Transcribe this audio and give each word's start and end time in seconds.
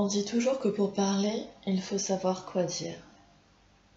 On 0.00 0.06
dit 0.06 0.24
toujours 0.24 0.60
que 0.60 0.68
pour 0.68 0.92
parler, 0.92 1.42
il 1.66 1.82
faut 1.82 1.98
savoir 1.98 2.44
quoi 2.44 2.62
dire. 2.62 2.94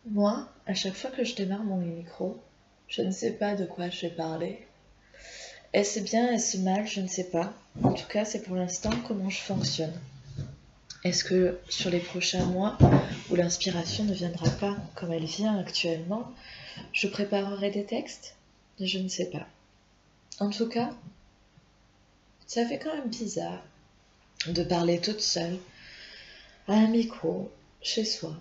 Moi, 0.08 0.50
à 0.66 0.74
chaque 0.74 0.96
fois 0.96 1.12
que 1.12 1.24
je 1.24 1.36
démarre 1.36 1.64
mon 1.64 1.78
micro, 1.78 2.42
je 2.88 3.04
ne 3.04 3.12
sais 3.12 3.34
pas 3.34 3.54
de 3.54 3.66
quoi 3.66 3.92
je 3.92 4.08
vais 4.08 4.16
parler. 4.16 4.66
Est-ce 5.74 6.00
bien, 6.00 6.32
est-ce 6.32 6.58
mal, 6.58 6.88
je 6.88 7.02
ne 7.02 7.08
sais 7.08 7.26
pas. 7.26 7.54
En 7.84 7.94
tout 7.94 8.08
cas, 8.08 8.26
c'est 8.26 8.42
pour 8.42 8.56
l'instant 8.56 8.90
comment 9.08 9.30
je 9.30 9.42
fonctionne. 9.42 9.94
Est-ce 11.04 11.24
que 11.24 11.60
sur 11.70 11.92
les 11.92 12.00
prochains 12.00 12.46
mois, 12.48 12.80
où 13.30 13.36
l'inspiration 13.36 14.04
ne 14.04 14.16
viendra 14.16 14.50
pas 14.60 14.76
comme 14.96 15.12
elle 15.12 15.26
vient 15.26 15.60
actuellement, 15.60 16.32
je 16.94 17.06
préparerai 17.06 17.70
des 17.70 17.86
textes? 17.86 18.38
Je 18.80 18.98
ne 18.98 19.08
sais 19.08 19.30
pas. 19.30 19.46
En 20.40 20.50
tout 20.50 20.68
cas, 20.68 20.90
ça 22.48 22.66
fait 22.66 22.80
quand 22.80 22.96
même 22.96 23.10
bizarre 23.10 23.62
de 24.48 24.64
parler 24.64 25.00
toute 25.00 25.22
seule 25.22 25.60
à 26.68 26.74
un 26.74 26.88
micro 26.88 27.52
chez 27.82 28.06
soi. 28.06 28.36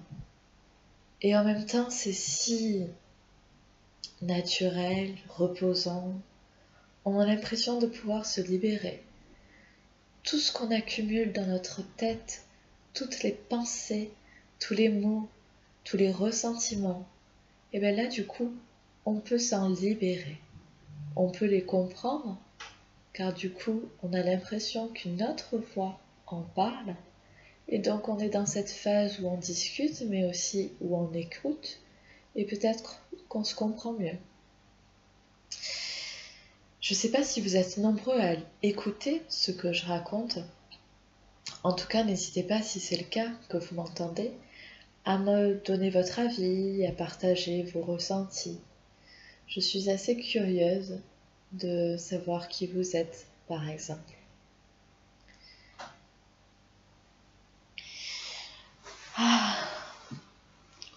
Et 1.23 1.37
en 1.37 1.45
même 1.45 1.67
temps, 1.67 1.91
c'est 1.91 2.13
si 2.13 2.87
naturel, 4.23 5.15
reposant. 5.29 6.13
On 7.05 7.19
a 7.19 7.27
l'impression 7.27 7.79
de 7.79 7.87
pouvoir 7.87 8.27
se 8.27 8.41
libérer. 8.41 9.03
Tout 10.23 10.39
ce 10.39 10.53
qu'on 10.53 10.71
accumule 10.71 11.33
dans 11.33 11.47
notre 11.47 11.83
tête, 11.97 12.45
toutes 12.93 13.23
les 13.23 13.33
pensées, 13.33 14.11
tous 14.59 14.75
les 14.75 14.91
mots, 14.91 15.29
tous 15.85 15.97
les 15.97 16.13
ressentiments, 16.13 17.07
et 17.73 17.81
bien 17.81 17.93
là, 17.93 18.07
du 18.07 18.27
coup, 18.27 18.53
on 19.07 19.15
peut 19.15 19.39
s'en 19.39 19.69
libérer. 19.69 20.39
On 21.17 21.31
peut 21.31 21.47
les 21.47 21.65
comprendre, 21.65 22.39
car 23.13 23.33
du 23.33 23.51
coup, 23.51 23.83
on 24.03 24.13
a 24.13 24.23
l'impression 24.23 24.89
qu'une 24.89 25.23
autre 25.23 25.57
voix 25.75 25.99
en 26.27 26.43
parle 26.43 26.95
et 27.71 27.79
donc 27.79 28.09
on 28.09 28.19
est 28.19 28.29
dans 28.29 28.47
cette 28.47 28.71
phase 28.71 29.21
où 29.21 29.29
on 29.29 29.37
discute, 29.37 30.03
mais 30.03 30.25
aussi 30.25 30.73
où 30.81 30.97
on 30.97 31.13
écoute, 31.15 31.81
et 32.35 32.45
peut-être 32.45 33.01
qu'on 33.29 33.45
se 33.45 33.55
comprend 33.55 33.93
mieux. 33.93 34.17
Je 36.81 36.95
ne 36.95 36.99
sais 36.99 37.11
pas 37.11 37.23
si 37.23 37.41
vous 37.41 37.57
êtes 37.57 37.79
nombreux 37.79 38.21
à 38.21 38.35
écouter 38.63 39.23
ce 39.29 39.53
que 39.53 39.73
je 39.73 39.87
raconte. 39.87 40.41
En 41.63 41.73
tout 41.73 41.87
cas, 41.87 42.03
n'hésitez 42.03 42.43
pas, 42.43 42.63
si 42.63 42.81
c'est 42.81 42.97
le 42.97 43.05
cas, 43.05 43.29
que 43.49 43.59
vous 43.59 43.77
m'entendez, 43.77 44.33
à 45.05 45.19
me 45.19 45.55
donner 45.65 45.91
votre 45.91 46.19
avis, 46.19 46.85
à 46.87 46.93
partager 46.93 47.63
vos 47.63 47.83
ressentis. 47.83 48.59
Je 49.47 49.61
suis 49.61 49.91
assez 49.91 50.17
curieuse 50.17 50.99
de 51.53 51.97
savoir 51.97 52.49
qui 52.49 52.67
vous 52.67 52.97
êtes, 52.97 53.27
par 53.47 53.69
exemple. 53.69 54.20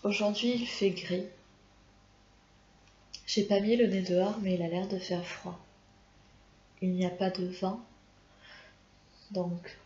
Aujourd'hui, 0.03 0.55
il 0.55 0.67
fait 0.67 0.89
gris. 0.89 1.23
J'ai 3.25 3.43
pas 3.43 3.61
mis 3.61 3.77
le 3.77 3.87
nez 3.87 4.01
dehors, 4.01 4.37
mais 4.41 4.55
il 4.55 4.61
a 4.61 4.67
l'air 4.67 4.87
de 4.89 4.97
faire 4.99 5.25
froid. 5.25 5.57
Il 6.81 6.91
n'y 6.91 7.05
a 7.05 7.09
pas 7.09 7.29
de 7.29 7.45
vent, 7.45 7.79
donc 9.31 9.77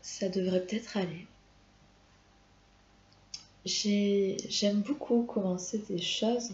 ça 0.00 0.28
devrait 0.28 0.64
peut-être 0.64 0.96
aller. 0.96 1.26
J'aime 3.64 4.80
beaucoup 4.82 5.24
commencer 5.24 5.82
des 5.90 6.00
choses 6.00 6.52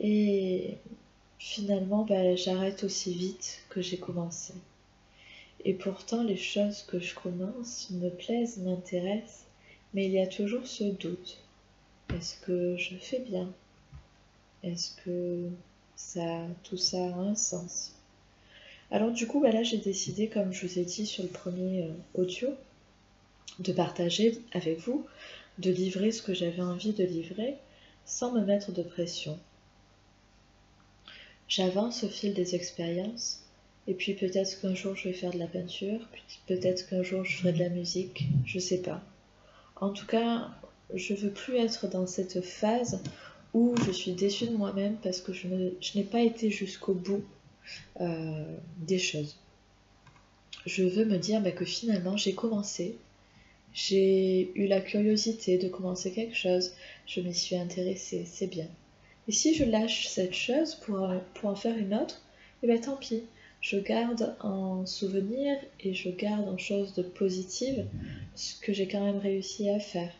et 0.00 0.78
finalement 1.38 2.04
ben, 2.04 2.36
j'arrête 2.38 2.84
aussi 2.84 3.12
vite 3.12 3.60
que 3.68 3.82
j'ai 3.82 3.98
commencé. 3.98 4.54
Et 5.66 5.74
pourtant 5.74 6.22
les 6.22 6.38
choses 6.38 6.84
que 6.84 7.00
je 7.00 7.14
commence 7.14 7.90
me 7.90 8.08
plaisent, 8.08 8.56
m'intéressent 8.58 9.44
mais 9.92 10.06
il 10.06 10.12
y 10.12 10.20
a 10.20 10.26
toujours 10.26 10.66
ce 10.66 10.84
doute. 10.84 11.38
Est-ce 12.14 12.36
que 12.40 12.76
je 12.76 12.96
fais 12.96 13.20
bien? 13.20 13.52
Est-ce 14.62 14.96
que 15.04 15.48
ça, 15.94 16.46
tout 16.64 16.78
ça 16.78 16.96
a 16.96 17.18
un 17.18 17.34
sens? 17.34 17.92
Alors 18.90 19.10
du 19.12 19.26
coup, 19.26 19.40
bah 19.40 19.52
là 19.52 19.62
j'ai 19.62 19.76
décidé, 19.76 20.28
comme 20.28 20.52
je 20.52 20.66
vous 20.66 20.78
ai 20.78 20.84
dit 20.84 21.06
sur 21.06 21.22
le 21.22 21.28
premier 21.28 21.84
euh, 21.84 21.92
audio, 22.14 22.48
de 23.58 23.72
partager 23.72 24.38
avec 24.52 24.78
vous, 24.78 25.06
de 25.58 25.70
livrer 25.70 26.10
ce 26.10 26.22
que 26.22 26.32
j'avais 26.32 26.62
envie 26.62 26.92
de 26.92 27.04
livrer 27.04 27.56
sans 28.06 28.32
me 28.32 28.44
mettre 28.44 28.72
de 28.72 28.82
pression. 28.82 29.38
J'avance 31.48 32.04
au 32.04 32.08
fil 32.08 32.32
des 32.32 32.54
expériences 32.54 33.42
et 33.86 33.94
puis 33.94 34.14
peut-être 34.14 34.60
qu'un 34.60 34.74
jour 34.74 34.96
je 34.96 35.08
vais 35.08 35.14
faire 35.14 35.32
de 35.32 35.38
la 35.38 35.46
peinture, 35.46 36.00
peut-être 36.46 36.88
qu'un 36.88 37.02
jour 37.02 37.24
je 37.24 37.36
ferai 37.36 37.52
de 37.52 37.58
la 37.58 37.68
musique, 37.68 38.24
je 38.46 38.58
sais 38.58 38.80
pas. 38.80 39.02
En 39.76 39.90
tout 39.90 40.06
cas, 40.06 40.50
je 40.94 41.14
veux 41.14 41.30
plus 41.30 41.56
être 41.56 41.88
dans 41.88 42.06
cette 42.06 42.40
phase 42.40 43.02
où 43.54 43.74
je 43.86 43.92
suis 43.92 44.12
déçue 44.12 44.46
de 44.46 44.56
moi-même 44.56 44.96
parce 45.02 45.20
que 45.20 45.32
je, 45.32 45.46
n'ai 45.48 46.04
pas 46.04 46.20
été 46.20 46.50
jusqu'au 46.50 46.94
bout 46.94 47.24
euh, 48.00 48.56
des 48.78 48.98
choses. 48.98 49.38
Je 50.66 50.84
veux 50.84 51.04
me 51.04 51.18
dire 51.18 51.40
bah, 51.40 51.52
que 51.52 51.64
finalement 51.64 52.16
j'ai 52.16 52.34
commencé, 52.34 52.96
j'ai 53.72 54.52
eu 54.54 54.66
la 54.66 54.80
curiosité 54.80 55.58
de 55.58 55.68
commencer 55.68 56.12
quelque 56.12 56.36
chose, 56.36 56.72
je 57.06 57.20
m'y 57.20 57.34
suis 57.34 57.56
intéressée, 57.56 58.24
c'est 58.26 58.46
bien. 58.46 58.68
Et 59.28 59.32
si 59.32 59.54
je 59.54 59.64
lâche 59.64 60.08
cette 60.08 60.34
chose 60.34 60.74
pour, 60.74 61.10
en 61.42 61.54
faire 61.54 61.76
une 61.76 61.94
autre, 61.94 62.22
eh 62.62 62.66
bien 62.66 62.78
tant 62.78 62.96
pis, 62.96 63.22
je 63.60 63.78
garde 63.78 64.34
en 64.40 64.86
souvenir 64.86 65.56
et 65.80 65.92
je 65.92 66.10
garde 66.10 66.48
en 66.48 66.58
chose 66.58 66.94
de 66.94 67.02
positive 67.02 67.86
ce 68.34 68.58
que 68.60 68.72
j'ai 68.72 68.88
quand 68.88 69.04
même 69.04 69.18
réussi 69.18 69.68
à 69.68 69.80
faire. 69.80 70.12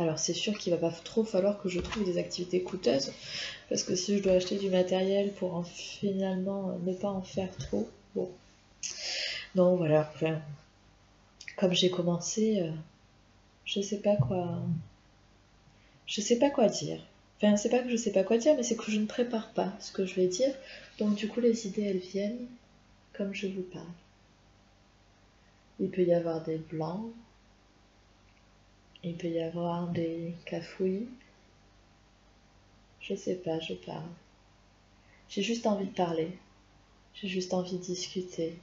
Alors 0.00 0.18
c'est 0.18 0.34
sûr 0.34 0.56
qu'il 0.56 0.72
va 0.72 0.78
pas 0.78 0.90
trop 0.90 1.24
falloir 1.24 1.60
que 1.60 1.68
je 1.68 1.78
trouve 1.78 2.04
des 2.04 2.16
activités 2.16 2.62
coûteuses, 2.62 3.12
parce 3.68 3.82
que 3.82 3.94
si 3.94 4.16
je 4.16 4.22
dois 4.22 4.32
acheter 4.32 4.56
du 4.56 4.70
matériel 4.70 5.32
pour 5.34 5.54
en 5.54 5.62
finalement 5.62 6.78
ne 6.84 6.94
pas 6.94 7.10
en 7.10 7.22
faire 7.22 7.54
trop, 7.58 7.86
bon. 8.14 8.30
Non 9.54 9.76
voilà, 9.76 10.10
comme 11.56 11.74
j'ai 11.74 11.90
commencé, 11.90 12.62
euh, 12.62 12.70
je 13.66 13.82
sais 13.82 14.00
pas 14.00 14.16
quoi. 14.16 14.62
Je 16.06 16.22
sais 16.22 16.38
pas 16.38 16.48
quoi 16.48 16.68
dire. 16.68 17.00
Enfin, 17.36 17.56
c'est 17.56 17.68
pas 17.68 17.80
que 17.80 17.90
je 17.90 17.96
sais 17.96 18.12
pas 18.12 18.24
quoi 18.24 18.38
dire, 18.38 18.54
mais 18.56 18.62
c'est 18.62 18.76
que 18.76 18.90
je 18.90 18.98
ne 18.98 19.06
prépare 19.06 19.50
pas 19.50 19.72
ce 19.80 19.92
que 19.92 20.06
je 20.06 20.14
vais 20.14 20.26
dire. 20.26 20.52
Donc, 20.98 21.14
du 21.14 21.28
coup, 21.28 21.40
les 21.40 21.66
idées, 21.66 21.82
elles 21.82 21.98
viennent 21.98 22.46
comme 23.12 23.34
je 23.34 23.46
vous 23.46 23.62
parle. 23.62 23.84
Il 25.78 25.90
peut 25.90 26.02
y 26.02 26.12
avoir 26.12 26.42
des 26.42 26.58
blancs. 26.58 27.12
Il 29.02 29.16
peut 29.16 29.28
y 29.28 29.40
avoir 29.40 29.88
des 29.88 30.34
cafouilles. 30.46 31.08
Je 33.00 33.14
sais 33.14 33.36
pas, 33.36 33.58
je 33.60 33.74
parle. 33.74 34.10
J'ai 35.28 35.42
juste 35.42 35.66
envie 35.66 35.86
de 35.86 35.94
parler. 35.94 36.36
J'ai 37.14 37.28
juste 37.28 37.54
envie 37.54 37.78
de 37.78 37.82
discuter. 37.82 38.58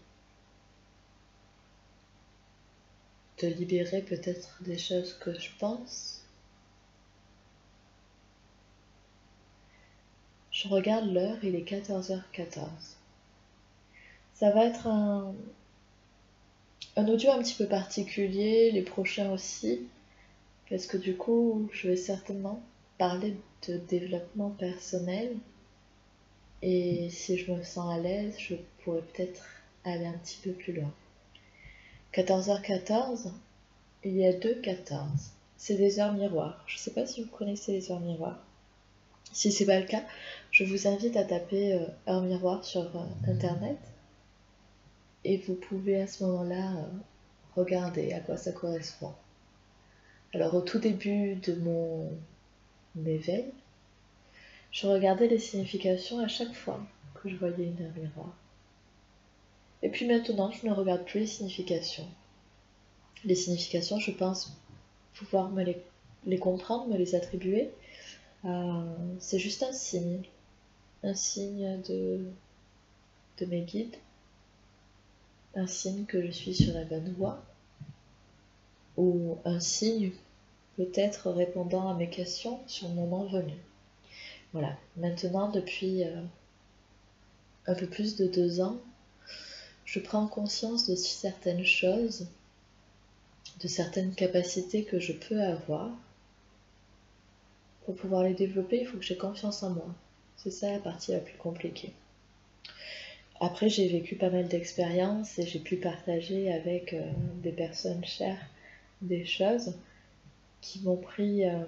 De 3.42 3.48
libérer 3.48 4.02
peut-être 4.02 4.62
des 4.64 4.78
choses 4.78 5.14
que 5.14 5.34
je 5.40 5.50
pense 5.60 6.18
Je 10.58 10.68
regarde 10.68 11.14
l'heure, 11.14 11.38
il 11.44 11.54
est 11.54 11.70
14h14. 11.70 12.58
Ça 14.34 14.50
va 14.50 14.66
être 14.66 14.88
un, 14.88 15.36
un 16.96 17.08
audio 17.08 17.30
un 17.30 17.44
petit 17.44 17.54
peu 17.54 17.68
particulier, 17.68 18.72
les 18.72 18.82
prochains 18.82 19.32
aussi, 19.32 19.88
parce 20.70 20.86
que 20.86 20.98
du 20.98 21.16
coup, 21.16 21.70
je 21.72 21.90
vais 21.90 21.96
certainement 21.96 22.62
parler 22.98 23.36
de 23.68 23.78
développement 23.78 24.50
personnel. 24.52 25.36
Et 26.62 27.10
si 27.10 27.38
je 27.38 27.52
me 27.52 27.64
sens 27.64 27.94
à 27.94 28.00
l'aise, 28.00 28.36
je 28.38 28.56
pourrais 28.84 29.02
peut-être 29.02 29.46
aller 29.84 30.06
un 30.06 30.18
petit 30.18 30.40
peu 30.44 30.52
plus 30.52 30.74
loin. 30.74 30.92
14h14, 32.14 33.32
il 34.04 34.18
y 34.18 34.26
a 34.26 34.34
deux 34.34 34.56
14. 34.56 35.08
C'est 35.58 35.76
des 35.76 36.00
heures 36.00 36.14
miroirs. 36.14 36.64
Je 36.68 36.76
ne 36.76 36.80
sais 36.80 36.92
pas 36.92 37.06
si 37.06 37.24
vous 37.24 37.30
connaissez 37.30 37.74
les 37.74 37.92
heures 37.92 38.00
miroirs. 38.00 38.40
Si 39.34 39.52
c'est 39.52 39.66
pas 39.66 39.80
le 39.80 39.86
cas, 39.86 40.04
je 40.52 40.64
vous 40.64 40.88
invite 40.88 41.18
à 41.18 41.24
taper 41.24 41.74
euh, 41.74 41.86
un 42.08 42.22
miroir 42.22 42.64
sur 42.64 42.96
euh, 42.96 43.30
internet 43.32 43.78
et 45.24 45.38
vous 45.38 45.56
pouvez 45.56 46.02
à 46.02 46.08
ce 46.08 46.24
moment-là 46.24 46.78
euh, 46.78 46.84
regarder 47.56 48.14
à 48.14 48.20
quoi 48.20 48.38
ça 48.38 48.52
correspond. 48.52 49.14
Alors 50.34 50.56
au 50.56 50.62
tout 50.62 50.80
début 50.80 51.36
de 51.36 51.54
mon 51.56 52.10
éveil, 53.06 53.46
je 54.72 54.88
regardais 54.88 55.28
les 55.28 55.40
significations 55.40 56.20
à 56.20 56.28
chaque 56.28 56.54
fois 56.54 56.80
que 57.16 57.30
je 57.30 57.36
voyais 57.36 57.66
une 57.66 57.92
miroir. 57.96 58.36
Et 59.82 59.90
puis 59.90 60.06
maintenant, 60.06 60.52
je 60.52 60.68
ne 60.68 60.74
regarde 60.74 61.06
plus 61.06 61.22
les 61.22 61.28
significations. 61.28 62.08
Les 63.24 63.36
significations, 63.36 64.00
je 64.00 64.12
pense 64.12 64.58
pouvoir 65.14 65.50
me 65.50 65.64
les 66.26 66.40
comprendre, 66.40 66.88
me 66.88 66.98
les 66.98 67.16
attribuer, 67.16 67.72
euh, 68.46 68.96
c'est 69.20 69.40
juste 69.40 69.64
un 69.64 69.72
signe, 69.72 70.22
un 71.04 71.14
signe 71.14 71.82
de, 71.88 72.26
de 73.40 73.46
mes 73.46 73.62
guides, 73.62 73.96
un 75.56 75.68
signe 75.68 76.06
que 76.06 76.26
je 76.26 76.32
suis 76.32 76.54
sur 76.54 76.74
la 76.74 76.84
bonne 76.84 77.14
voie, 77.14 77.44
ou 78.98 79.38
un 79.46 79.60
signe, 79.60 80.12
peut-être 80.76 81.32
répondant 81.32 81.90
à 81.90 81.94
mes 81.94 82.10
questions 82.10 82.60
sur 82.68 82.88
le 82.90 82.96
moment 82.96 83.26
venu. 83.26 83.54
Voilà, 84.54 84.76
maintenant 84.96 85.50
depuis 85.50 86.04
euh, 86.04 86.22
un 87.68 87.76
peu 87.76 87.88
plus 87.88 88.16
de 88.16 88.28
deux 88.28 88.62
ans, 88.62 88.78
je 89.86 90.00
prends 90.00 90.28
conscience 90.28 90.88
de 90.88 90.96
certaines 90.96 91.66
choses, 91.66 92.28
de 93.62 93.68
certaines 93.68 94.14
capacités 94.14 94.84
que 94.84 95.00
je 95.00 95.14
peux 95.14 95.42
avoir. 95.42 95.92
Pour 97.86 97.96
pouvoir 97.96 98.24
les 98.24 98.34
développer, 98.34 98.82
il 98.82 98.88
faut 98.88 98.98
que 98.98 99.06
j'ai 99.06 99.18
confiance 99.18 99.64
en 99.64 99.72
moi. 99.72 99.88
C'est 100.36 100.52
ça 100.52 100.72
la 100.72 100.80
partie 100.80 101.12
la 101.12 101.20
plus 101.20 101.38
compliquée. 101.38 101.94
Après, 103.40 103.70
j'ai 103.70 103.88
vécu 103.88 104.16
pas 104.16 104.30
mal 104.30 104.48
d'expériences 104.48 105.38
et 105.40 105.46
j'ai 105.46 105.60
pu 105.60 105.78
partager 105.78 106.52
avec 106.52 106.94
euh, 106.94 107.02
des 107.44 107.52
personnes 107.52 108.04
chères 108.04 108.44
des 109.02 109.26
choses 109.26 109.74
qui 110.62 110.82
m'ont 110.82 110.98
pris, 110.98 111.48
euh, 111.48 111.64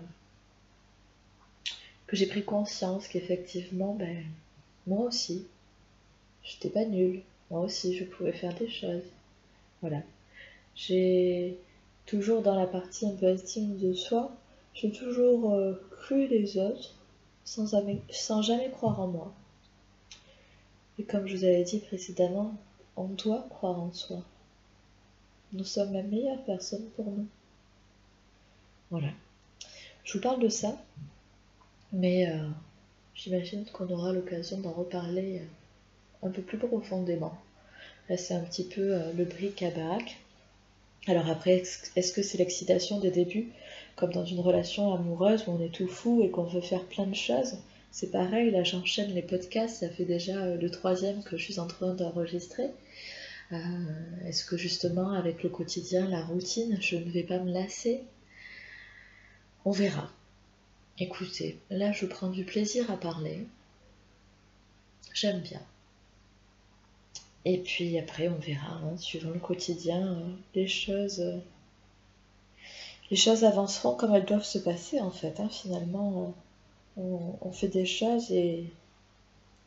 que 2.08 2.16
j'ai 2.16 2.26
pris 2.26 2.44
conscience 2.44 3.08
qu'effectivement, 3.08 3.94
ben, 3.94 4.24
moi 4.88 5.06
aussi, 5.06 5.46
j'étais 6.44 6.70
pas 6.70 6.86
nulle. 6.86 7.22
Moi 7.52 7.62
aussi, 7.62 7.96
je 7.98 8.04
pouvais 8.06 8.34
faire 8.34 8.54
des 8.56 8.70
choses. 8.70 9.04
Voilà. 9.82 10.02
J'ai 10.76 11.58
toujours 12.06 12.42
dans 12.42 12.56
la 12.56 12.68
partie 12.68 13.06
un 13.06 13.16
peu 13.16 13.28
estime 13.28 13.78
de 13.78 13.94
soi, 13.94 14.36
j'ai 14.74 14.92
toujours 14.92 15.54
euh, 15.54 15.74
cru 15.92 16.28
les 16.28 16.58
autres 16.58 16.96
sans 17.44 17.76
sans 18.10 18.42
jamais 18.42 18.70
croire 18.72 19.00
en 19.00 19.08
moi. 19.08 19.34
Et 20.98 21.04
comme 21.04 21.28
je 21.28 21.38
vous 21.38 21.44
avais 21.44 21.64
dit 21.64 21.80
précédemment, 21.80 22.54
on 22.96 23.06
doit 23.08 23.46
croire 23.50 23.80
en 23.80 23.92
soi. 23.92 24.24
Nous 25.52 25.64
sommes 25.64 25.94
la 25.94 26.04
meilleure 26.04 26.44
personne 26.46 26.86
pour 26.96 27.06
nous. 27.06 27.26
Voilà. 28.92 29.10
Je 30.04 30.14
vous 30.14 30.22
parle 30.22 30.42
de 30.42 30.50
ça, 30.50 30.78
mais 31.92 32.30
euh, 32.30 32.48
j'imagine 33.16 33.66
qu'on 33.66 33.90
aura 33.90 34.12
l'occasion 34.12 34.60
d'en 34.60 34.72
reparler 34.72 35.40
euh, 35.40 36.28
un 36.28 36.30
peu 36.30 36.44
plus 36.44 36.60
profondément. 36.60 37.36
Là, 38.10 38.18
c'est 38.18 38.36
un 38.36 38.42
petit 38.42 38.64
peu 38.64 38.94
euh, 38.94 39.12
le 39.14 39.26
bric 39.26 39.64
à 39.64 39.72
bac. 39.72 40.18
Alors 41.08 41.28
après, 41.30 41.64
est-ce 41.96 42.14
que 42.14 42.22
c'est 42.22 42.38
l'excitation 42.38 43.00
des 43.00 43.10
débuts, 43.10 43.50
comme 43.96 44.14
dans 44.14 44.26
une 44.26 44.42
relation 44.42 44.94
amoureuse 44.94 45.46
où 45.48 45.52
on 45.52 45.64
est 45.64 45.74
tout 45.74 45.88
fou 45.88 46.22
et 46.24 46.30
qu'on 46.30 46.44
veut 46.44 46.62
faire 46.62 46.84
plein 46.84 47.08
de 47.08 47.16
choses? 47.16 47.58
C'est 47.92 48.12
pareil, 48.12 48.52
là 48.52 48.64
j'enchaîne 48.64 49.16
les 49.16 49.24
podcasts, 49.24 49.78
ça 49.78 49.90
fait 49.90 50.06
déjà 50.06 50.56
le 50.56 50.70
troisième 50.70 51.24
que 51.24 51.38
je 51.38 51.44
suis 51.44 51.60
en 51.60 51.66
train 51.66 51.96
d'enregistrer. 51.96 52.70
Euh, 53.52 54.28
est-ce 54.28 54.46
que 54.46 54.58
justement 54.58 55.12
avec 55.14 55.42
le 55.44 55.50
quotidien, 55.50 56.08
la 56.08 56.24
routine, 56.24 56.78
je 56.82 56.98
ne 56.98 57.10
vais 57.10 57.24
pas 57.24 57.40
me 57.40 57.52
lasser? 57.52 58.04
On 59.66 59.72
verra. 59.72 60.10
Écoutez, 61.00 61.60
là 61.70 61.92
je 61.92 62.06
prends 62.06 62.30
du 62.30 62.44
plaisir 62.46 62.92
à 62.92 62.98
parler. 62.98 63.48
J'aime 65.14 65.40
bien. 65.40 65.62
Et 67.46 67.58
puis 67.58 67.98
après 67.98 68.28
on 68.28 68.36
verra, 68.36 68.74
hein, 68.84 68.98
suivant 68.98 69.32
le 69.32 69.40
quotidien, 69.40 70.08
euh, 70.08 70.36
les 70.54 70.68
choses. 70.68 71.24
les 73.10 73.18
choses 73.18 73.44
avanceront 73.44 73.96
comme 73.96 74.14
elles 74.14 74.26
doivent 74.26 74.44
se 74.44 74.60
passer 74.60 75.00
en 75.00 75.12
fait, 75.12 75.40
hein, 75.40 75.50
finalement 75.50 76.36
on, 76.98 77.52
fait 77.52 77.70
des 77.70 77.86
choses 77.86 78.30
et 78.32 78.66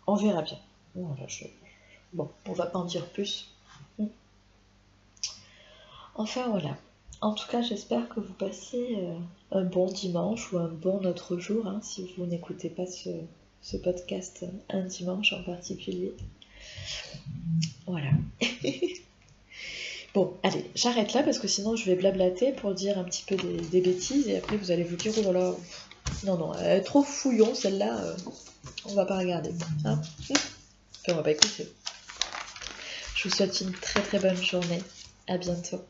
on 0.06 0.14
verra 0.14 0.43
bien. 0.43 0.58
bon, 2.12 2.31
on 2.46 2.52
va 2.52 2.67
pas 2.67 2.79
en 2.79 2.84
dire 2.84 3.06
plus. 3.11 3.52
Enfin 6.14 6.49
voilà. 6.49 6.76
En 7.20 7.35
tout 7.35 7.49
cas, 7.49 7.62
j'espère 7.62 8.09
que 8.09 8.20
vous 8.20 8.32
passez 8.32 8.97
euh, 8.99 9.14
un 9.53 9.62
bon 9.62 9.87
dimanche 9.87 10.53
ou 10.53 10.59
un 10.59 10.69
bon 10.69 11.06
autre 11.06 11.38
jour, 11.38 11.67
hein, 11.67 11.81
si 11.82 12.12
vous 12.17 12.26
n'écoutez 12.26 12.69
pas 12.69 12.85
ce, 12.87 13.76
podcast 13.76 14.44
un 14.69 14.82
dimanche 14.82 15.32
en 15.32 15.43
particulier. 15.44 16.12
Voilà. 17.87 18.11
bon, 20.14 20.35
allez, 20.43 20.69
j'arrête 20.75 21.12
là 21.12 21.23
parce 21.23 21.38
que 21.38 21.47
sinon 21.47 21.76
je 21.76 21.87
vais 21.87 21.94
blablater 21.94 22.53
pour 22.53 22.75
dire 22.75 22.99
un 22.99 23.05
petit 23.05 23.23
peu 23.25 23.37
des, 23.37 23.81
bêtises 23.81 24.29
et 24.29 24.38
après 24.38 24.56
vous 24.56 24.73
allez 24.73 24.85
vous 24.85 24.97
dire, 24.97 25.12
oh 25.19 25.23
là 25.23 25.32
là, 25.32 25.55
non, 26.25 26.37
non, 26.37 26.55
elle 26.55 26.79
est 26.79 26.82
trop 26.82 27.03
fouillon, 27.03 27.55
celle-là. 27.55 28.00
Euh, 28.03 28.17
on 28.87 28.94
va 28.94 29.06
pas 29.06 29.19
regarder. 29.19 29.53
Hein 29.85 30.00
on 31.08 31.15
va 31.15 31.23
pas 31.23 31.31
écouter. 31.31 31.69
Je 33.15 33.29
vous 33.29 33.35
souhaite 33.35 33.61
une 33.61 33.73
très 33.73 34.00
très 34.00 34.19
bonne 34.19 34.43
journée. 34.43 34.82
À 35.29 35.38
bientôt. 35.38 35.81